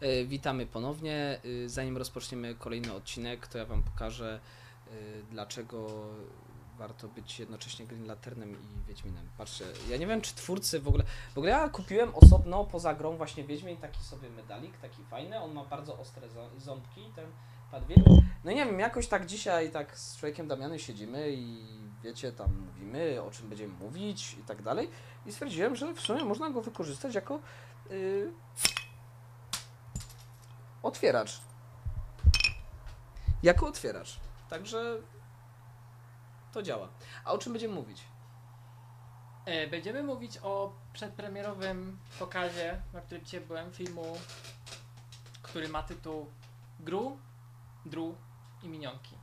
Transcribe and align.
E, 0.00 0.24
witamy 0.24 0.66
ponownie. 0.66 1.40
E, 1.64 1.68
zanim 1.68 1.96
rozpoczniemy 1.96 2.54
kolejny 2.54 2.92
odcinek, 2.92 3.46
to 3.46 3.58
ja 3.58 3.64
Wam 3.64 3.82
pokażę, 3.82 4.40
e, 4.86 4.90
dlaczego 5.30 6.04
warto 6.78 7.08
być 7.08 7.38
jednocześnie 7.38 7.86
Green 7.86 8.06
Lanternem 8.06 8.52
i 8.52 8.88
Wiedźminem. 8.88 9.28
Patrzcie, 9.38 9.64
ja 9.90 9.96
nie 9.96 10.06
wiem, 10.06 10.20
czy 10.20 10.34
twórcy 10.34 10.80
w 10.80 10.88
ogóle... 10.88 11.04
W 11.34 11.38
ogóle 11.38 11.52
ja 11.52 11.68
kupiłem 11.68 12.14
osobno, 12.14 12.64
poza 12.64 12.94
grą 12.94 13.16
właśnie 13.16 13.44
Wiedźmin, 13.44 13.76
taki 13.76 14.04
sobie 14.04 14.30
medalik, 14.30 14.78
taki 14.78 15.04
fajny. 15.04 15.40
On 15.40 15.52
ma 15.52 15.64
bardzo 15.64 15.98
ostre 15.98 16.28
ząbki, 16.58 17.00
ten 17.16 17.26
padwiek. 17.70 17.98
No 18.44 18.52
nie 18.52 18.66
wiem, 18.66 18.80
jakoś 18.80 19.06
tak 19.06 19.26
dzisiaj 19.26 19.70
tak 19.70 19.98
z 19.98 20.16
człowiekiem 20.16 20.48
Damianem 20.48 20.78
siedzimy 20.78 21.32
i 21.32 21.66
wiecie, 22.02 22.32
tam 22.32 22.66
mówimy, 22.66 23.22
o 23.22 23.30
czym 23.30 23.48
będziemy 23.48 23.74
mówić 23.74 24.36
i 24.40 24.42
tak 24.42 24.62
dalej. 24.62 24.90
I 25.26 25.32
stwierdziłem, 25.32 25.76
że 25.76 25.94
w 25.94 26.00
sumie 26.00 26.24
można 26.24 26.50
go 26.50 26.62
wykorzystać 26.62 27.14
jako 27.14 27.40
y, 27.90 28.32
otwieracz. 30.82 31.40
Jako 33.42 33.66
otwieracz. 33.66 34.20
Także 34.50 34.96
to 36.52 36.62
działa. 36.62 36.88
A 37.24 37.32
o 37.32 37.38
czym 37.38 37.52
będziemy 37.52 37.74
mówić? 37.74 38.02
E, 39.44 39.66
Będziemy 39.66 40.02
mówić 40.02 40.38
o 40.42 40.72
przedpremierowym 40.92 41.98
pokazie, 42.18 42.82
na 42.92 43.00
którym 43.00 43.24
dzisiaj 43.24 43.40
byłem, 43.40 43.72
filmu, 43.72 44.16
który 45.42 45.68
ma 45.68 45.82
tytuł 45.82 46.30
Gru, 46.80 47.18
Dru 47.86 48.14
i 48.62 48.68
Minionki. 48.68 49.14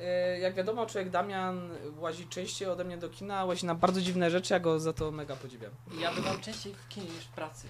Y, 0.00 0.38
Jak 0.38 0.54
wiadomo, 0.54 0.86
człowiek 0.86 1.10
Damian 1.10 1.70
łazi 1.98 2.28
częściej 2.28 2.68
ode 2.68 2.84
mnie 2.84 2.98
do 2.98 3.08
kina, 3.10 3.44
łazi 3.44 3.66
na 3.66 3.74
bardzo 3.74 4.00
dziwne 4.00 4.30
rzeczy, 4.30 4.54
ja 4.54 4.60
go 4.60 4.80
za 4.80 4.92
to 4.92 5.10
mega 5.10 5.36
podziwiam. 5.36 5.72
Ja 5.98 6.12
bywam 6.14 6.40
częściej 6.40 6.74
w 6.74 6.88
kinie 6.88 7.06
niż 7.10 7.24
w 7.24 7.28
pracy. 7.32 7.68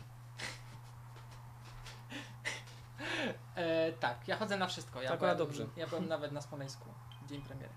E, 3.54 3.92
tak, 3.92 4.28
ja 4.28 4.36
chodzę 4.36 4.56
na 4.56 4.66
wszystko. 4.66 5.02
Ja 5.02 5.10
Tak, 5.10 5.18
byłem, 5.18 5.38
dobrze. 5.38 5.66
Ja 5.76 5.86
byłem 5.86 6.08
nawet 6.08 6.32
na 6.32 6.40
Smoleńsku, 6.40 6.94
dzień 7.28 7.42
premiery. 7.42 7.74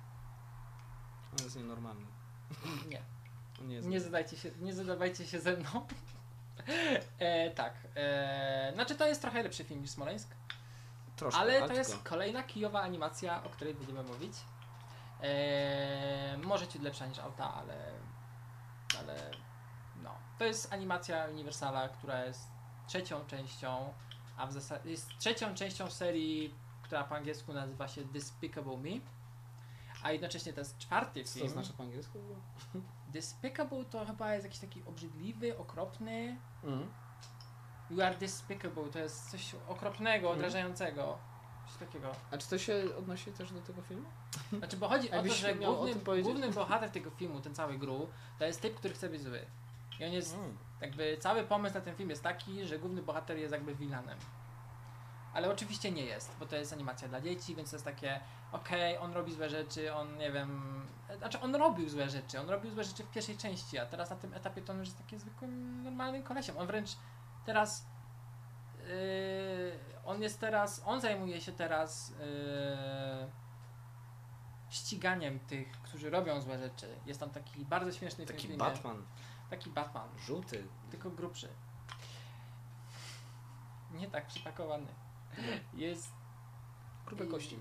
On 1.32 1.44
jest 1.44 1.56
nienormalny. 1.56 2.06
Nie, 2.88 3.02
nie 3.62 3.80
nie 3.82 4.02
zadajcie 4.02 4.38
się, 4.38 4.52
nie 4.60 4.74
zadawajcie 4.74 5.28
się 5.28 5.40
ze 5.40 5.58
mną. 5.58 5.88
E, 7.20 7.52
tak, 7.52 7.74
e, 7.96 8.72
znaczy 8.74 8.96
to 8.96 9.08
jest 9.08 9.22
trochę 9.22 9.44
lepszy 9.44 9.64
film 9.64 9.82
niż 9.82 9.90
Smoleńsk. 9.90 10.30
Troszkę, 11.16 11.40
Ale 11.40 11.68
to 11.68 11.74
jest 11.74 12.04
kolejna 12.04 12.44
kijowa 12.44 12.82
animacja, 12.82 13.44
o 13.44 13.50
której 13.50 13.74
będziemy 13.74 14.04
mówić. 14.04 14.34
Eee, 15.22 16.38
może 16.38 16.68
ciut 16.68 16.82
lepsza 16.82 17.06
niż 17.06 17.20
auta, 17.20 17.54
ale, 17.54 17.92
ale 19.00 19.32
no. 20.04 20.16
To 20.40 20.46
jest 20.46 20.74
animacja 20.74 21.26
Universala, 21.26 21.90
która 21.90 22.26
jest 22.26 22.42
trzecią 22.88 23.26
częścią, 23.26 23.94
a 24.38 24.48
w 24.48 24.54
zasadzie 24.54 24.90
jest 24.90 25.10
trzecią 25.20 25.56
częścią 25.56 25.90
serii, 25.92 26.54
która 26.82 27.04
po 27.04 27.16
angielsku 27.16 27.54
nazywa 27.54 27.88
się 27.88 28.06
Despicable 28.06 28.78
Me. 28.78 28.90
A 30.04 30.12
jednocześnie 30.12 30.54
to 30.54 30.62
jest 30.62 30.78
czwarty 30.78 31.24
Co 31.24 31.34
to 31.34 31.40
film. 31.40 31.50
znaczy 31.52 31.74
po 31.74 31.84
angielsku? 31.84 32.20
Despicable 33.14 33.86
to 33.86 34.06
chyba 34.06 34.34
jest 34.34 34.46
jakiś 34.46 34.60
taki 34.60 34.84
obrzydliwy, 34.84 35.58
okropny. 35.58 36.38
Mhm. 36.64 36.90
You 37.90 38.02
are 38.02 38.16
despicable 38.18 38.90
to 38.90 39.00
jest 39.00 39.32
coś 39.32 39.56
okropnego, 39.68 40.28
Mhm. 40.28 40.36
odrażającego. 40.40 41.18
Coś 41.68 41.78
takiego. 41.78 42.12
A 42.32 42.38
czy 42.38 42.50
to 42.50 42.58
się 42.58 42.84
odnosi 42.98 43.32
też 43.32 43.52
do 43.54 43.62
tego 43.62 43.82
filmu? 43.82 44.06
Znaczy, 44.58 44.78
bo 44.78 44.88
chodzi 44.90 45.12
o 45.12 45.24
to, 45.24 45.34
że 45.34 45.56
główny 46.24 46.52
bohater 46.52 46.90
tego 46.90 47.12
filmu, 47.12 47.42
ten 47.42 47.56
cały 47.56 47.78
gru, 47.78 48.10
to 48.40 48.46
jest 48.46 48.62
typ, 48.62 48.76
który 48.76 48.94
chce 48.94 49.10
być 49.10 49.22
zły. 49.22 49.46
I 50.00 50.06
on 50.06 50.12
jest, 50.14 50.36
Mm. 50.36 50.58
jakby, 50.82 51.18
cały 51.18 51.44
pomysł 51.44 51.76
na 51.76 51.82
ten 51.82 51.96
film 51.96 52.10
jest 52.10 52.24
taki, 52.24 52.66
że 52.66 52.80
główny 52.80 53.02
bohater 53.02 53.38
jest 53.38 53.52
jakby 53.54 53.76
vilanem. 53.76 54.18
Ale 55.34 55.52
oczywiście 55.52 55.92
nie 55.92 56.06
jest, 56.06 56.36
bo 56.40 56.46
to 56.46 56.56
jest 56.56 56.74
animacja 56.74 57.08
dla 57.08 57.22
dzieci, 57.22 57.56
więc 57.56 57.70
to 57.70 57.76
jest 57.76 57.86
takie, 57.86 58.20
okej, 58.52 58.98
on 58.98 59.14
robi 59.14 59.34
złe 59.34 59.50
rzeczy, 59.50 59.94
on, 59.94 60.18
nie 60.18 60.32
wiem, 60.32 60.82
znaczy 61.18 61.40
on 61.40 61.56
robił 61.56 61.90
złe 61.90 62.10
rzeczy, 62.10 62.40
on 62.40 62.50
robił 62.50 62.72
złe 62.72 62.84
rzeczy 62.84 63.04
w 63.04 63.12
pierwszej 63.12 63.38
części, 63.38 63.78
a 63.80 63.86
teraz 63.86 64.10
na 64.10 64.16
tym 64.16 64.34
etapie 64.34 64.62
to 64.62 64.74
on 64.74 64.80
już 64.80 64.88
jest 64.88 64.98
takim 64.98 65.20
zwykłym, 65.20 65.84
normalnym 65.84 66.24
kolesiem. 66.24 66.58
On 66.58 66.68
wręcz 66.68 66.90
teraz, 67.46 67.86
yy, 68.80 69.80
on 70.06 70.22
jest 70.22 70.40
teraz, 70.40 70.82
on 70.86 71.02
zajmuje 71.02 71.42
się 71.42 71.52
teraz 71.52 72.10
yy, 72.10 73.28
ściganiem 74.70 75.40
tych, 75.40 75.72
którzy 75.72 76.10
robią 76.10 76.42
złe 76.42 76.60
rzeczy. 76.60 76.88
Jest 77.06 77.20
tam 77.20 77.30
taki 77.30 77.66
bardzo 77.66 77.92
śmieszny 77.92 78.26
w 78.26 78.28
tym 78.28 78.38
Taki. 78.38 78.58
Batman, 78.58 79.06
Taki 79.54 79.70
Batman, 79.70 80.10
żółty. 80.20 80.68
tylko 80.92 81.10
grubszy. 81.10 81.50
Nie 83.92 84.08
tak 84.08 84.28
przypakowany. 84.28 84.88
Jest. 85.74 86.12
Grube 87.06 87.26
i- 87.26 87.30
kości. 87.30 87.60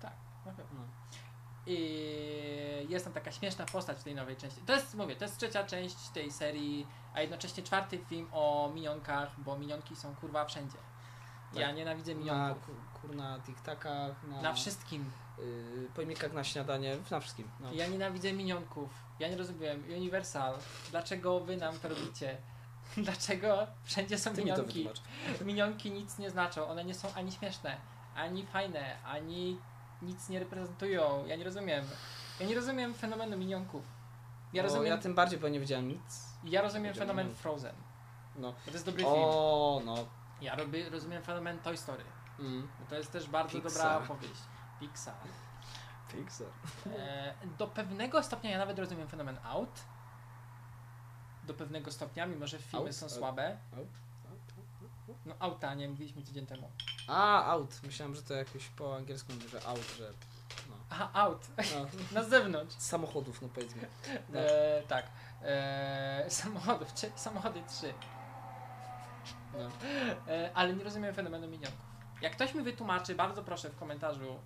Tak, 0.00 0.12
na 0.46 0.52
pewno. 0.52 0.80
No. 0.80 0.86
I 1.66 2.86
jest 2.88 3.04
tam 3.04 3.14
taka 3.14 3.32
śmieszna 3.32 3.66
postać 3.66 3.98
w 3.98 4.04
tej 4.04 4.14
nowej 4.14 4.36
części. 4.36 4.60
To 4.60 4.72
jest, 4.72 4.94
mówię, 4.94 5.16
to 5.16 5.24
jest 5.24 5.36
trzecia 5.38 5.64
część 5.64 6.08
tej 6.08 6.32
serii, 6.32 6.86
a 7.14 7.20
jednocześnie 7.20 7.62
czwarty 7.62 7.98
film 7.98 8.28
o 8.32 8.70
minionkach, 8.74 9.40
bo 9.40 9.58
minionki 9.58 9.96
są 9.96 10.14
kurwa 10.16 10.44
wszędzie. 10.44 10.78
Ja 11.54 11.66
Tak. 11.66 11.76
nienawidzę 11.76 12.12
Na 12.14 12.18
minionków. 12.20 12.66
ku- 12.66 13.00
kurna 13.00 13.38
tiktakach, 13.46 14.24
na, 14.28 14.42
Na 14.42 14.54
wszystkim. 14.54 15.10
y, 15.38 15.88
pojemnikach 15.94 16.32
na 16.32 16.44
śniadanie, 16.44 16.96
na 17.10 17.20
wszystkim. 17.20 17.48
No. 17.60 17.72
Ja 17.72 17.86
nienawidzę 17.86 18.32
minionków. 18.32 18.90
Ja 19.18 19.28
nie 19.28 19.36
rozumiem. 19.36 19.84
Universal, 19.96 20.54
dlaczego 20.90 21.40
wy 21.40 21.56
nam 21.56 21.78
to 21.78 21.88
robicie? 21.88 22.36
Dlaczego 22.96 23.66
wszędzie 23.84 24.18
są 24.18 24.34
Ty 24.34 24.40
minionki? 24.44 24.88
Minionki 25.44 25.90
nic 25.90 26.18
nie 26.18 26.30
znaczą. 26.30 26.68
One 26.68 26.84
nie 26.84 26.94
są 26.94 27.08
ani 27.14 27.32
śmieszne, 27.32 27.76
ani 28.16 28.46
fajne, 28.46 29.02
ani 29.04 29.58
nic 30.02 30.28
nie 30.28 30.38
reprezentują. 30.38 31.26
Ja 31.26 31.36
nie 31.36 31.44
rozumiem. 31.44 31.84
Ja 32.40 32.46
nie 32.46 32.54
rozumiem 32.54 32.94
fenomenu 32.94 33.36
minionków. 33.38 33.84
Ja 34.52 34.62
O, 34.62 34.64
rozumiem, 34.64 34.86
ja 34.86 34.98
tym 34.98 35.14
bardziej, 35.14 35.38
bo 35.38 35.48
nie 35.48 35.60
wiedziałem 35.60 35.88
nic. 35.88 36.24
ja 36.44 36.62
rozumiem 36.62 36.94
fenomen. 36.94 37.30
Frozen. 37.34 37.74
No. 38.36 38.52
To 38.64 38.70
jest 38.70 38.84
dobry 38.86 39.02
film. 39.02 39.14
O, 39.16 39.82
no. 39.84 39.94
Ja 40.40 40.54
robię, 40.56 40.90
rozumiem 40.90 41.22
fenomen 41.22 41.58
Toy 41.58 41.76
Story. 41.76 42.04
Mm. 42.38 42.68
Bo 42.80 42.86
to 42.86 42.96
jest 42.96 43.12
też 43.12 43.28
bardzo 43.28 43.60
Pixar. 43.60 43.72
dobra 43.72 44.04
opowieść. 44.04 44.40
Pixar. 44.80 45.14
Pixar. 46.12 46.46
E, 46.96 47.34
do 47.58 47.66
pewnego 47.66 48.22
stopnia 48.22 48.50
ja 48.50 48.58
nawet 48.58 48.78
rozumiem 48.78 49.08
fenomen 49.08 49.38
aut. 49.44 49.80
Do 51.44 51.54
pewnego 51.54 51.92
stopnia, 51.92 52.26
mimo 52.26 52.46
że 52.46 52.58
filmy 52.58 52.86
Aut? 52.86 52.96
są 52.96 53.06
Aut? 53.06 53.12
słabe. 53.14 53.56
Aut? 53.76 53.88
No 55.26 55.34
auta, 55.38 55.74
nie 55.74 55.88
mówiliśmy 55.88 56.22
tydzień 56.22 56.46
temu. 56.46 56.70
A, 57.06 57.44
out. 57.44 57.80
Myślałem, 57.82 58.14
że 58.14 58.22
to 58.22 58.34
jakoś 58.34 58.68
po 58.68 58.96
angielsku 58.96 59.32
mówi, 59.32 59.48
że 59.48 59.66
out, 59.66 59.94
że... 59.98 60.12
No. 60.68 60.74
Aha, 60.90 61.10
aut. 61.12 61.46
no. 61.56 61.86
Na 62.20 62.24
zewnątrz. 62.28 62.74
Samochodów, 62.76 63.42
no 63.42 63.48
powiedzmy. 63.54 63.88
No. 64.28 64.40
E, 64.40 64.82
tak. 64.88 65.06
E, 65.42 66.24
samochodów, 66.28 66.94
czy, 66.94 67.12
samochody 67.16 67.62
trzy. 67.68 67.94
No. 69.58 69.70
E, 70.32 70.50
ale 70.54 70.74
nie 70.74 70.84
rozumiem 70.84 71.14
fenomenu 71.14 71.48
minionków. 71.48 71.86
Jak 72.22 72.32
ktoś 72.32 72.54
mi 72.54 72.62
wytłumaczy, 72.62 73.14
bardzo 73.14 73.42
proszę 73.42 73.70
w 73.70 73.76
komentarzu 73.76 74.38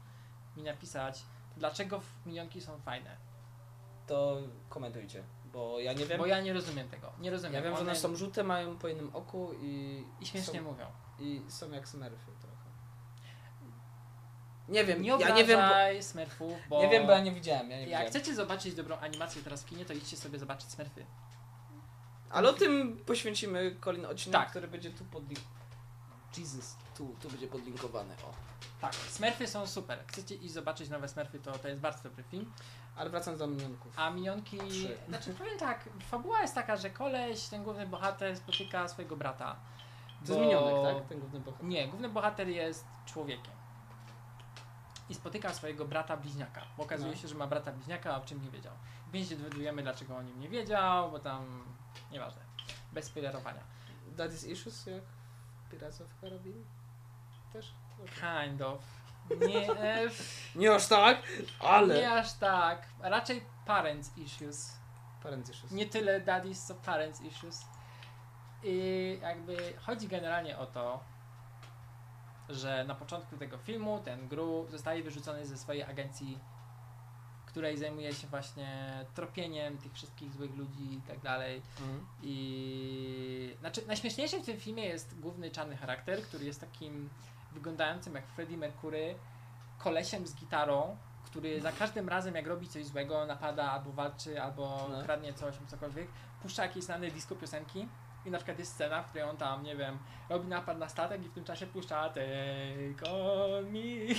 mi 0.57 0.63
napisać, 0.63 1.23
dlaczego 1.57 2.01
minionki 2.27 2.61
są 2.61 2.81
fajne. 2.81 3.17
To 4.07 4.37
komentujcie, 4.69 5.23
bo 5.53 5.81
ja 5.81 5.93
nie 5.93 6.07
wiem. 6.07 6.19
Bo 6.19 6.27
ja 6.27 6.41
nie 6.41 6.53
rozumiem 6.53 6.89
tego. 6.89 7.13
Nie 7.19 7.31
rozumiem. 7.31 7.55
Ja 7.55 7.63
wiem, 7.63 7.77
że 7.77 7.81
one 7.83 7.97
są 7.97 8.17
żółte, 8.17 8.43
mają 8.45 8.79
po 8.79 8.89
jednym 8.89 9.17
oku 9.17 9.53
i... 9.61 10.05
I 10.21 10.27
śmiesznie 10.27 10.61
są, 10.61 10.65
mówią. 10.65 10.87
I 11.19 11.43
są 11.49 11.71
jak 11.71 11.89
smerfy 11.89 12.33
trochę. 12.41 12.63
Nie 14.69 14.85
wiem, 14.85 15.03
Nie 15.03 15.09
ja 15.09 15.35
nie 15.35 15.45
wiem, 15.45 15.61
bo, 15.61 16.03
smurfów, 16.03 16.59
bo... 16.69 16.83
nie 16.83 16.89
wiem, 16.89 17.07
bo 17.07 17.13
ja 17.13 17.21
nie 17.21 17.33
widziałem, 17.33 17.71
ja 17.71 17.77
nie 17.77 17.83
Jak 17.83 17.87
widziałem. 17.87 18.09
chcecie 18.09 18.35
zobaczyć 18.35 18.75
dobrą 18.75 18.97
animację 18.97 19.43
teraz 19.43 19.63
w 19.63 19.67
kinie, 19.67 19.85
to 19.85 19.93
idźcie 19.93 20.17
sobie 20.17 20.39
zobaczyć 20.39 20.71
smurfy. 20.71 21.07
Ale 22.33 22.51
o 22.51 22.53
tym 22.53 22.97
poświęcimy 23.07 23.77
kolejny 23.81 24.09
odcinek, 24.09 24.41
Tak. 24.41 24.51
który 24.51 24.69
będzie 24.69 24.91
tu 24.91 25.05
podlinkowany. 25.05 25.53
Jesus, 26.39 26.77
tu, 26.97 27.17
tu 27.21 27.29
będzie 27.31 27.47
podlinkowany, 27.47 28.15
o. 28.15 28.35
Tak, 28.81 28.95
smurfy 28.95 29.47
są 29.47 29.67
super. 29.67 29.99
Chcecie 30.07 30.35
iść 30.35 30.53
zobaczyć 30.55 30.89
nowe 30.89 31.09
smurfy, 31.09 31.39
to 31.39 31.59
to 31.59 31.69
jest 31.69 31.81
bardzo 31.81 32.03
dobry 32.03 32.25
film. 32.25 32.53
Ale 32.97 33.11
wracając 33.11 33.39
do 33.39 33.47
minionków. 33.47 33.99
A 33.99 34.11
minionki. 34.11 34.59
Trzy. 34.59 34.97
Znaczy 35.09 35.35
powiem 35.35 35.59
tak, 35.59 35.89
fabuła 36.11 36.43
jest 36.43 36.55
taka, 36.55 36.77
że 36.77 36.91
koleś, 36.91 37.43
ten 37.49 37.63
główny 37.65 37.87
bohater 37.87 38.37
spotyka 38.37 38.89
swojego 38.89 39.17
brata. 39.17 39.57
To 40.27 40.33
jest 40.33 40.41
minionek, 40.45 40.95
tak? 40.97 41.09
Ten 41.09 41.21
główny 41.21 41.41
bohater. 41.41 41.67
Nie, 41.67 41.89
główny 41.89 42.09
bohater 42.09 42.49
jest 42.49 42.85
człowiekiem. 43.07 43.53
I 45.09 45.15
spotyka 45.15 45.55
swojego 45.55 45.85
brata 45.85 46.17
bliźniaka. 46.17 46.63
Bo 46.77 46.83
okazuje 46.83 47.11
No. 47.13 47.17
się, 47.17 47.29
że 47.29 47.35
ma 47.35 47.47
brata 47.47 47.73
bliźniaka, 47.73 48.15
a 48.15 48.21
o 48.23 48.25
czym 48.25 48.43
nie 48.45 48.51
wiedział. 48.51 48.73
Więc 49.13 49.29
się 49.29 49.37
dowiadujemy, 49.37 49.83
dlaczego 49.83 50.17
o 50.17 50.23
nim 50.23 50.41
nie 50.41 50.49
wiedział, 50.49 51.11
bo 51.11 51.19
tam. 51.19 51.65
Nieważne. 52.11 52.43
Bez 52.93 53.05
spoilerowania. 53.05 53.63
That 54.17 54.33
is 54.33 54.45
issues 54.45 54.87
jak 54.87 55.03
Pirates 55.71 56.01
of 56.01 56.15
Caribbean? 56.21 56.65
Też? 57.53 57.75
Kind 58.21 58.63
of. 58.63 58.81
Nie, 59.49 59.69
Nie 60.61 60.75
aż 60.75 60.87
tak, 60.87 61.23
ale... 61.61 61.95
nie 61.95 62.13
aż 62.13 62.33
tak. 62.33 62.89
Raczej 63.01 63.43
parents 63.67 64.17
issues. 64.17 64.73
Parent 65.23 65.51
issues. 65.51 65.71
Nie 65.71 65.87
tyle 65.87 66.21
daddies, 66.21 66.67
co 66.67 66.75
parents 66.75 67.21
issues. 67.21 67.61
I 68.63 69.19
jakby 69.23 69.75
chodzi 69.79 70.09
generalnie 70.09 70.59
o 70.59 70.67
to, 70.67 71.05
że 72.49 72.85
na 72.85 72.95
początku 72.95 73.37
tego 73.37 73.59
filmu 73.59 74.01
ten 74.05 74.29
Gru 74.29 74.67
zostaje 74.71 75.03
wyrzucony 75.03 75.47
ze 75.47 75.59
swojej 75.59 75.83
agencji, 75.83 76.39
której 77.53 77.79
zajmuje 77.79 78.15
się 78.15 78.27
właśnie 78.27 78.91
tropieniem 79.15 79.79
tych 79.79 79.93
wszystkich 79.93 80.33
złych 80.33 80.57
ludzi 80.57 80.93
i 80.95 81.01
tak 81.09 81.21
dalej. 81.21 81.63
Mhm. 81.81 82.07
I 82.23 83.57
znaczy 83.61 83.87
najśmieszniejszy 83.87 84.39
w 84.41 84.47
tym 84.47 84.57
filmie 84.61 84.85
jest 84.85 85.21
główny 85.21 85.51
czarny 85.51 85.77
charakter, 85.77 86.23
który 86.23 86.45
jest 86.45 86.61
takim 86.61 87.11
wyglądającym 87.53 88.15
jak 88.15 88.27
Freddie 88.27 88.57
Mercury, 88.59 89.15
kolesiem 89.79 90.27
z 90.27 90.35
gitarą, 90.35 90.97
który 91.25 91.61
za 91.61 91.73
każdym 91.73 92.09
razem 92.09 92.35
jak 92.35 92.47
robi 92.47 92.69
coś 92.69 92.85
złego, 92.87 93.27
napada 93.27 93.71
albo 93.71 93.93
walczy, 93.93 94.43
albo 94.43 94.89
No. 94.93 95.03
kradnie 95.03 95.35
coś, 95.35 95.55
cokolwiek, 95.67 96.09
puszcza 96.43 96.63
jakieś 96.63 96.85
znane 96.85 97.11
disco 97.11 97.37
piosenki. 97.37 97.89
I 98.27 98.31
na 98.31 98.39
przykład 98.39 98.59
jest 98.59 98.73
scena, 98.73 99.03
w 99.03 99.09
której 99.09 99.29
on 99.29 99.37
tam, 99.37 99.63
nie 99.63 99.77
wiem, 99.77 99.99
robi 100.29 100.49
napad 100.49 100.79
na 100.79 100.89
statek 100.89 101.25
i 101.25 101.29
w 101.29 101.33
tym 101.33 101.45
czasie 101.45 101.67
puszcza 101.67 102.09
Take 102.09 103.11
on 103.11 103.65
me. 103.65 104.15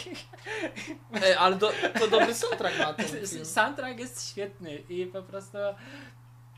Ej, 1.25 1.33
ale 1.33 1.55
do, 1.55 1.71
to 1.99 2.07
dobry 2.07 2.35
soundtrack 2.35 2.79
ma 2.79 2.93
ten 2.93 3.07
film. 3.27 3.45
Soundtrack 3.45 3.99
jest 3.99 4.29
świetny 4.29 4.75
i 4.75 5.05
po 5.05 5.23
prostu 5.23 5.57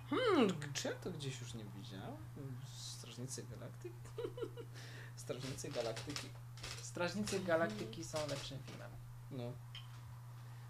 Hmm, 0.10 0.50
czy 0.74 0.88
ja 0.88 0.94
to 0.94 1.12
gdzieś 1.12 1.42
już 1.42 1.54
nie 1.54 1.64
widziałem? 1.76 2.18
Strażnicy 2.78 3.44
Galaktyki? 3.44 3.96
Strażnicy 5.16 5.70
Galaktyki. 5.70 6.28
Strażnicy 6.82 7.40
Galaktyki 7.40 8.04
są 8.04 8.18
lepszym 8.28 8.60
filmem. 8.64 8.92
No. 9.32 9.52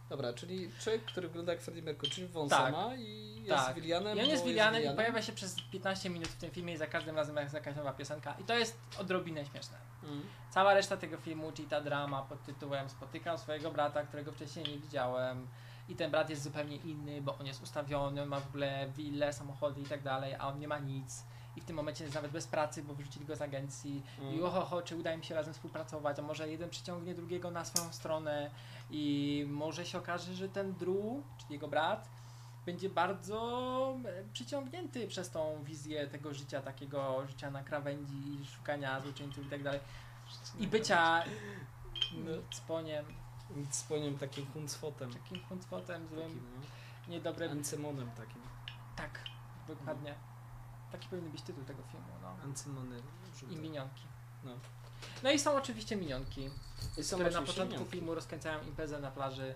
Dobra, 0.10 0.34
czyli 0.34 0.70
człowiek, 0.80 1.06
który 1.06 1.28
wygląda 1.28 1.52
jak 1.52 1.62
Freddie 1.62 1.84
Mercury, 1.84 2.12
czyli 2.12 2.28
wąsa 2.28 2.72
Tak. 2.72 3.00
i 3.00 3.36
jest 3.44 3.66
Tak. 3.66 3.76
Willianem. 3.76 4.18
I 4.18 4.22
on 4.22 4.28
jest 4.28 4.44
Willianem 4.44 4.84
i 4.84 4.96
pojawia 4.96 5.22
się 5.22 5.34
przez 5.34 5.56
15 5.72 6.10
minut 6.10 6.28
w 6.28 6.38
tym 6.38 6.52
filmie 6.52 6.74
i 6.74 6.78
za 6.78 6.88
każdym 6.88 7.16
razem 7.16 7.38
jest 7.38 7.54
jakaś 7.54 7.76
nowa 7.76 7.94
piosenka. 7.94 8.36
I 8.40 8.44
to 8.44 8.58
jest 8.58 8.78
odrobinę 9.00 9.46
śmieszne. 9.46 9.78
Mm. 10.04 10.22
Cała 10.50 10.74
reszta 10.74 10.98
tego 10.98 11.18
filmu, 11.18 11.52
czyli 11.52 11.68
ta 11.68 11.82
drama 11.82 12.22
pod 12.22 12.44
tytułem 12.44 12.90
Spotykam 12.90 13.38
swojego 13.38 13.72
brata, 13.72 14.04
którego 14.04 14.32
wcześniej 14.32 14.66
nie 14.66 14.80
widziałem. 14.80 15.48
I 15.90 15.96
ten 15.96 16.12
brat 16.12 16.30
jest 16.30 16.44
zupełnie 16.44 16.76
inny, 16.76 17.22
bo 17.22 17.38
on 17.38 17.46
jest 17.46 17.64
ustawiony, 17.64 18.22
on 18.22 18.28
ma 18.28 18.40
w 18.40 18.48
ogóle 18.48 18.90
willę, 18.98 19.34
samochody 19.34 19.82
i 19.82 19.86
tak 19.86 20.04
dalej, 20.04 20.36
a 20.36 20.48
on 20.48 20.60
nie 20.60 20.68
ma 20.68 20.80
nic. 20.80 21.24
I 21.56 21.62
w 21.62 21.66
tym 21.66 21.76
momencie 21.76 22.04
jest 22.04 22.16
nawet 22.16 22.32
bez 22.32 22.48
pracy, 22.48 22.84
bo 22.84 22.94
wyrzucili 22.94 23.26
go 23.26 23.36
z 23.36 23.42
agencji. 23.42 24.04
I 24.20 24.22
Mm. 24.22 24.44
oho, 24.44 24.82
czy 24.82 24.96
uda 24.96 25.14
im 25.14 25.24
się 25.24 25.36
razem 25.36 25.54
współpracować, 25.54 26.20
a 26.20 26.22
może 26.22 26.50
jeden 26.50 26.70
przyciągnie 26.70 27.16
drugiego 27.16 27.52
na 27.52 27.66
swoją 27.66 27.94
stronę 27.94 28.52
i 28.92 29.46
może 29.50 29.86
się 29.86 29.98
okaże, 29.98 30.34
że 30.34 30.50
ten 30.50 30.74
Drew, 30.74 31.24
czyli 31.38 31.54
jego 31.54 31.68
brat, 31.68 32.10
będzie 32.66 32.90
bardzo 32.90 33.98
e, 34.06 34.24
przyciągnięty 34.34 35.08
przez 35.08 35.30
tą 35.30 35.64
wizję 35.64 36.08
tego 36.08 36.34
życia, 36.34 36.62
takiego 36.62 37.28
życia 37.28 37.52
na 37.52 37.64
krawędzi, 37.64 38.46
szukania 38.58 39.02
złoczyńców 39.02 39.46
i 39.46 39.50
tak 39.50 39.64
dalej. 39.64 39.80
I 40.60 40.68
bycia 40.68 41.24
No. 42.14 42.32
cponiem, 43.72 44.18
takim 44.18 44.46
huncwotem. 44.46 45.14
takim 45.14 45.44
huncwotem 45.50 46.08
złym, 46.08 46.22
Takim, 46.22 46.42
no. 46.62 47.12
niedobrym. 47.12 47.52
Ancymonem 47.52 48.12
takim. 48.12 48.42
Tak, 48.96 49.20
dokładnie. 49.68 50.14
Taki 50.92 51.08
powinien 51.10 51.32
być 51.32 51.42
tytuł 51.42 51.64
tego 51.64 51.84
filmu, 51.84 52.08
no. 52.22 52.28
Ancymony. 52.44 53.02
I 53.50 53.56
minionki. 53.56 54.04
No. 54.44 54.52
No 55.24 55.32
i 55.32 55.40
są 55.40 55.56
oczywiście 55.56 55.96
minionki. 55.96 56.50
Są 57.02 57.16
które 57.16 57.32
na 57.32 57.42
początku 57.42 57.64
minionki. 57.74 57.92
filmu 57.92 58.16
rozkręcają 58.16 58.64
imprezę 58.64 59.00
na 59.00 59.12
plaży, 59.12 59.56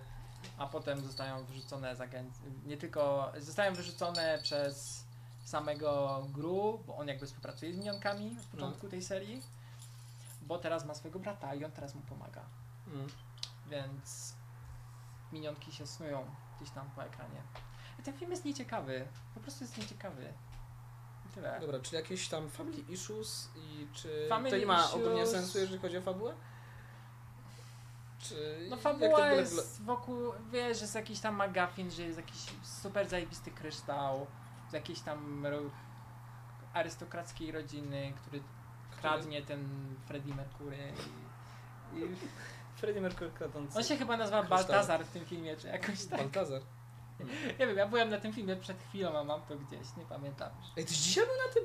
a 0.58 0.66
potem 0.66 1.00
zostają 1.00 1.44
wyrzucone 1.44 1.96
z 1.96 2.00
agencji. 2.00 2.44
Nie 2.66 2.76
tylko 2.76 3.32
zostają 3.38 3.74
wyrzucone 3.74 4.38
przez 4.42 5.04
samego 5.44 6.22
Gru, 6.32 6.80
bo 6.86 6.96
on 6.96 7.08
jakby 7.08 7.26
współpracuje 7.26 7.72
z 7.74 7.76
minionkami 7.76 8.30
No. 8.36 8.42
w 8.42 8.46
początku 8.46 8.88
tej 8.88 9.02
serii, 9.02 9.42
bo 10.42 10.58
teraz 10.58 10.84
ma 10.84 10.94
swojego 10.94 11.18
brata 11.18 11.54
i 11.54 11.64
on 11.64 11.72
teraz 11.72 11.94
mu 11.94 12.00
pomaga. 12.00 12.44
Mm. 12.86 13.06
Więc 13.70 14.34
minionki 15.32 15.72
się 15.72 15.86
snują 15.86 16.24
gdzieś 16.56 16.70
tam 16.70 16.90
po 16.90 17.04
ekranie. 17.04 17.42
I 17.98 18.02
ten 18.02 18.14
film 18.14 18.30
jest 18.30 18.44
nieciekawy. 18.44 19.08
Po 19.34 19.40
prostu 19.40 19.64
jest 19.64 19.78
nieciekawy. 19.78 20.32
Tyle. 21.34 21.60
Dobra, 21.60 21.80
czy 21.80 21.94
jakieś 21.96 22.28
tam 22.28 22.50
family 22.50 22.82
issues 22.88 23.48
i 23.56 23.86
czy 23.92 24.26
Family 24.28 24.50
to 24.50 24.56
nie 24.56 24.66
ma 24.66 24.90
ogólnie 24.90 25.26
sensu, 25.26 25.58
jeżeli 25.58 25.78
chodzi 25.78 25.98
o 25.98 26.02
fabułę? 26.02 26.34
Czy 28.18 28.66
No 28.70 28.76
fabuła 28.76 29.26
jest 29.30 29.82
wokół, 29.82 30.32
wiesz, 30.52 30.78
że 30.78 30.84
jest 30.84 30.94
jakiś 30.94 31.20
tam 31.20 31.42
McGuffin, 31.42 31.90
że 31.90 32.02
jest 32.02 32.18
jakiś 32.18 32.46
super 32.62 33.08
zajebisty 33.08 33.50
kryształ 33.50 34.26
z 34.70 34.72
jakiejś 34.72 35.00
tam 35.00 35.46
arystokrackiej 36.74 37.52
rodziny, 37.52 38.12
który 38.16 38.42
kradnie 39.00 39.42
ten 39.42 39.68
Freddie 40.06 40.34
Mercury. 40.34 40.92
I, 41.94 41.98
i 41.98 42.16
Freddie 42.80 43.02
Mercury 43.02 43.30
kradący. 43.30 43.78
on 43.78 43.84
się 43.84 43.96
chyba 43.96 44.16
nazywa 44.16 44.38
Kryształ. 44.40 44.58
Baltazar 44.58 45.04
w 45.04 45.10
tym 45.10 45.26
filmie, 45.26 45.56
czy 45.56 45.68
jakoś 45.68 46.04
tak. 46.04 46.20
Baltazar. 46.20 46.62
Nie 47.58 47.66
wiem, 47.66 47.76
ja 47.76 47.86
byłem 47.88 48.08
na 48.10 48.18
tym 48.20 48.32
filmie 48.32 48.56
przed 48.56 48.82
chwilą, 48.82 49.18
a 49.18 49.24
mam 49.24 49.42
to 49.42 49.56
gdzieś, 49.56 49.96
nie 49.96 50.04
pamiętam 50.04 50.50
już. 50.60 50.66
Ej, 50.76 50.84
ty 50.84 50.92
dzisiaj 50.92 51.26
był 51.26 51.34
na 51.46 51.54
tym? 51.54 51.64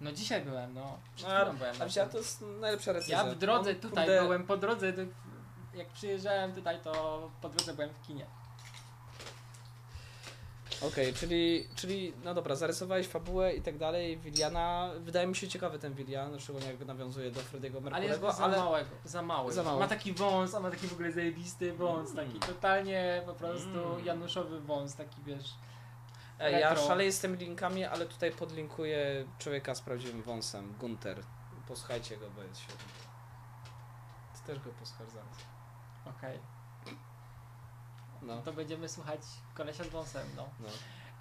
No 0.00 0.12
dzisiaj 0.12 0.42
byłem, 0.42 0.74
no. 0.74 0.98
Przed 1.16 1.28
A, 1.28 1.40
chwilą 1.40 1.56
byłem 1.56 1.74
A 1.82 1.86
tym. 1.86 2.08
to 2.08 2.18
jest 2.18 2.40
najlepsza 2.60 2.92
recenzja. 2.92 3.18
Ja 3.18 3.24
w 3.24 3.38
drodze 3.38 3.74
tutaj 3.74 4.06
kurde, 4.06 4.22
byłem, 4.22 4.46
po 4.46 4.56
drodze, 4.56 4.92
jak 5.74 5.88
przyjeżdżałem 5.88 6.52
tutaj, 6.54 6.80
to 6.80 7.30
po 7.40 7.48
drodze 7.48 7.74
byłem 7.74 7.90
w 7.90 8.06
kinie. 8.06 8.26
Okej, 10.88 11.14
czyli, 11.14 11.68
czyli, 11.74 12.12
no 12.24 12.34
dobra, 12.34 12.54
zarysowałeś 12.54 13.06
fabułę 13.08 13.54
i 13.54 13.62
tak 13.62 13.78
dalej, 13.78 14.18
Williana, 14.18 14.90
wydaje 15.00 15.26
mi 15.26 15.36
się 15.36 15.48
ciekawy 15.48 15.78
ten 15.78 15.94
Willian, 15.94 16.40
szczególnie 16.40 16.66
jakby 16.68 16.84
nawiązuje 16.84 17.30
do 17.30 17.40
Frediego 17.40 17.78
Ale 17.92 18.06
jest 18.06 18.22
Mercurego, 18.22 18.32
za 18.38 18.44
ale, 18.44 18.56
małego, 18.56 18.90
za 19.04 19.22
mały. 19.22 19.52
Za 19.52 19.62
mały. 19.62 19.80
Ma 19.80 19.88
taki 19.88 20.12
wąs, 20.12 20.54
a 20.54 20.60
ma 20.60 20.70
taki 20.70 20.86
w 20.88 20.92
ogóle 20.92 21.12
zajebisty 21.12 21.72
wąs, 21.72 22.10
Mm. 22.10 22.26
taki 22.26 22.38
totalnie 22.40 23.22
po 23.26 23.34
prostu 23.34 23.68
Mm. 23.92 24.04
januszowy 24.06 24.60
wąs, 24.60 24.96
taki 24.96 25.22
wiesz. 25.22 25.54
Ja 26.60 26.76
szaleję 26.76 27.12
z 27.12 27.20
tymi 27.20 27.36
linkami, 27.36 27.84
ale 27.84 28.06
tutaj 28.06 28.30
podlinkuję 28.32 29.24
człowieka 29.38 29.74
z 29.74 29.80
prawdziwym 29.80 30.22
wąsem, 30.22 30.74
Gunter. 30.80 31.22
Posłuchajcie 31.68 32.16
go, 32.16 32.30
bo 32.30 32.42
jest 32.42 32.60
świetny. 32.60 32.84
Ty 34.34 34.46
też 34.46 34.58
go 34.58 34.70
posłuchasz 34.70 35.08
zaraz. 35.08 35.36
Okej, 36.18 36.38
No, 38.22 38.42
to 38.42 38.52
będziemy 38.52 38.88
słuchać 38.88 39.20
kolesia 39.54 39.84
z 39.84 39.88
wąsem, 39.88 40.28
no. 40.36 40.48
no. 40.60 40.68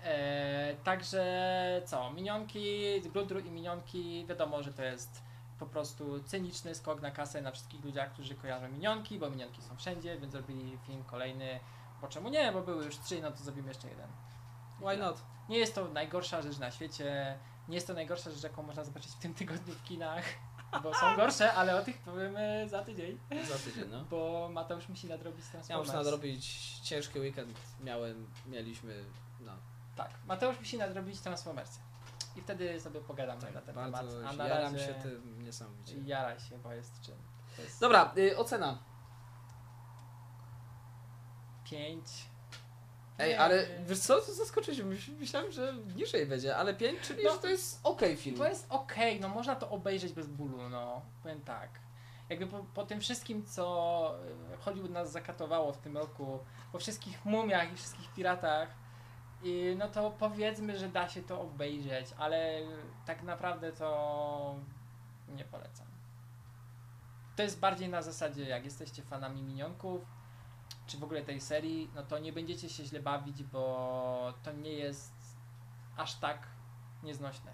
E, 0.04 0.76
także 0.84 1.82
co, 1.86 2.12
minionki, 2.12 3.02
Gludru 3.02 3.40
i 3.40 3.52
minionki, 3.52 4.26
wiadomo, 4.30 4.64
że 4.64 4.74
to 4.74 4.84
jest 4.84 5.22
po 5.60 5.66
prostu 5.66 6.24
cyniczny 6.24 6.76
skok 6.76 7.02
na 7.02 7.12
kasę 7.12 7.42
na 7.42 7.52
wszystkich 7.52 7.86
ludziach, 7.86 8.14
którzy 8.14 8.36
kojarzą 8.36 8.70
minionki, 8.70 9.20
bo 9.20 9.30
minionki 9.30 9.62
są 9.62 9.76
wszędzie, 9.76 10.20
więc 10.20 10.32
zrobili 10.32 10.78
film 10.88 11.04
kolejny. 11.04 11.60
Bo 12.02 12.08
czemu 12.08 12.30
nie? 12.30 12.52
Bo 12.52 12.62
były 12.62 12.86
już 12.86 13.00
trzy, 13.00 13.22
no 13.22 13.32
to 13.32 13.38
zrobimy 13.38 13.68
jeszcze 13.68 13.90
jeden. 13.90 14.08
Why 14.78 14.98
not? 14.98 15.22
Nie 15.50 15.58
jest 15.58 15.76
to 15.76 15.88
najgorsza 15.88 16.42
rzecz 16.42 16.58
na 16.58 16.72
świecie. 16.72 17.38
Nie 17.68 17.76
jest 17.76 17.88
to 17.88 17.94
najgorsza 17.94 18.32
rzecz, 18.32 18.44
jaką 18.44 18.64
można 18.64 18.84
zobaczyć 18.84 19.12
w 19.12 19.20
tym 19.20 19.34
tygodniu 19.34 19.74
w 19.74 19.84
kinach. 19.84 20.24
Bo 20.84 20.94
są 20.94 21.16
gorsze, 21.16 21.54
ale 21.54 21.80
o 21.80 21.84
tych 21.84 21.98
powiemy 21.98 22.66
za 22.70 22.84
tydzień. 22.84 23.20
Za 23.50 23.56
tydzień, 23.58 23.90
no. 23.92 24.04
Bo 24.06 24.50
Mateusz 24.54 24.90
musi 24.90 25.08
nadrobić 25.08 25.46
Ja 25.46 25.52
Transformers. 25.52 25.88
muszę 25.88 25.98
nadrobić 25.98 26.46
ciężki 26.80 27.20
weekend, 27.20 27.58
miałem, 27.84 28.28
mieliśmy, 28.46 29.04
no. 29.40 29.52
Tak, 29.96 30.12
Mateusz 30.26 30.60
musi 30.60 30.78
nadrobić 30.78 31.20
Transformersy. 31.20 31.80
I 32.36 32.42
wtedy 32.42 32.80
sobie 32.82 33.02
pogadamy 33.02 33.42
Tak, 33.42 33.54
na 33.54 33.62
ten 33.62 33.76
temat. 33.76 34.06
A 34.30 34.34
na 34.34 34.48
jaram 34.48 34.74
razie 34.74 34.86
się 34.88 34.94
tym 34.94 35.44
niesamowicie. 35.44 35.98
jaraj 36.06 36.40
się, 36.40 36.58
bo 36.60 36.74
jest 36.74 37.02
czym. 37.02 37.16
Jest 37.60 37.80
Dobra, 37.80 38.14
y, 38.18 38.38
ocena. 38.38 38.78
pięć. 41.64 42.06
Ej, 43.22 43.36
ale 43.36 43.66
wiesz 43.88 44.00
co, 44.00 44.22
to 44.22 44.34
zaskoczyć, 44.34 44.82
myślałem, 45.20 45.52
że 45.52 45.74
niżej 45.96 46.26
będzie, 46.26 46.58
ale 46.58 46.74
5, 46.74 47.00
czyli 47.02 47.24
No, 47.24 47.32
że 47.32 47.38
to 47.38 47.48
jest 47.48 47.80
okej 47.84 48.18
film. 48.18 48.38
To 48.38 48.48
jest 48.48 48.66
okej, 48.70 49.20
no 49.20 49.30
można 49.30 49.56
to 49.56 49.70
obejrzeć 49.70 50.14
bez 50.14 50.28
bólu, 50.28 50.70
no. 50.70 51.02
Powiem 51.24 51.42
tak. 51.42 51.70
Jakby 52.30 52.48
po, 52.48 52.66
po 52.74 52.86
tym 52.86 53.02
wszystkim, 53.02 53.46
co 53.46 54.16
y, 54.54 54.58
Hollywood 54.58 54.92
nas 54.92 55.12
zakatowało 55.12 55.74
w 55.74 55.78
tym 55.78 55.98
roku, 55.98 56.40
po 56.72 56.80
wszystkich 56.80 57.26
mumiach 57.26 57.74
i 57.74 57.76
wszystkich 57.76 58.14
piratach, 58.14 58.70
i 59.44 59.76
no 59.78 59.88
to 59.88 60.12
powiedzmy, 60.12 60.78
że 60.78 60.90
da 60.90 61.10
się 61.10 61.24
to 61.24 61.42
obejrzeć, 61.42 62.08
ale 62.18 62.62
tak 63.06 63.24
naprawdę 63.24 63.72
to 63.72 64.56
nie 65.36 65.46
polecam. 65.46 65.88
To 67.36 67.44
jest 67.44 67.60
bardziej 67.60 67.90
na 67.90 68.02
zasadzie, 68.02 68.44
jak 68.44 68.66
jesteście 68.66 69.04
fanami 69.04 69.44
minionków, 69.44 70.02
czy 70.88 70.98
w 70.98 71.04
ogóle 71.04 71.22
tej 71.22 71.42
serii, 71.42 71.90
no 71.96 72.04
to 72.04 72.20
nie 72.20 72.34
będziecie 72.34 72.70
się 72.70 72.86
źle 72.86 73.00
bawić, 73.00 73.44
bo 73.44 74.34
to 74.44 74.52
nie 74.52 74.74
jest 74.74 75.14
aż 75.98 76.16
tak 76.16 76.48
nieznośne. 77.04 77.54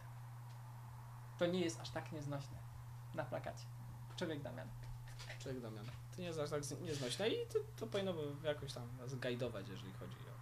To 1.37 1.45
nie 1.45 1.59
jest 1.59 1.79
aż 1.81 1.89
tak 1.89 2.11
nieznośne 2.11 2.57
na 3.13 3.23
plakacie. 3.23 3.65
Człowiek 4.15 4.41
Damian. 4.41 4.67
Człowiek 5.39 5.61
Damian. 5.61 5.85
To 6.15 6.21
nie 6.21 6.27
jest 6.27 6.39
aż 6.39 6.49
tak 6.49 6.61
nieznośne 6.81 7.29
i 7.29 7.47
to, 7.47 7.59
to 7.75 7.87
powinno 7.87 8.13
by 8.13 8.47
jakoś 8.47 8.73
tam 8.73 8.97
nas 8.97 9.15
gajdować, 9.15 9.69
jeżeli 9.69 9.93
chodzi 9.93 10.15
o 10.15 10.33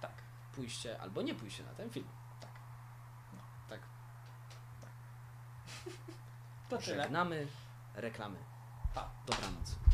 Tak. 0.00 0.12
pójście 0.54 1.00
albo 1.00 1.22
nie 1.22 1.34
pójście 1.34 1.64
na 1.64 1.74
ten 1.74 1.90
film. 1.90 2.08
Tak. 2.40 2.50
No, 3.32 3.40
tak. 3.68 3.80
To 6.68 6.78
tyle. 6.78 7.02
Żegnamy 7.02 7.46
reklamy. 7.94 8.38
Pa. 8.94 9.10
Dobranoc. 9.26 9.85